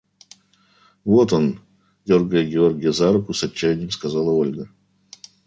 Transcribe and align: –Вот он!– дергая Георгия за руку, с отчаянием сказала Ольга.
–Вот 1.05 1.31
он!– 1.31 1.59
дергая 2.07 2.43
Георгия 2.43 2.91
за 2.91 3.13
руку, 3.13 3.35
с 3.35 3.43
отчаянием 3.43 3.91
сказала 3.91 4.31
Ольга. 4.31 4.67